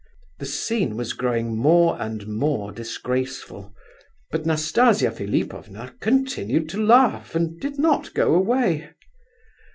[0.39, 3.71] The scene was growing more and more disgraceful;
[4.31, 8.89] but Nastasia Philipovna continued to laugh and did not go away.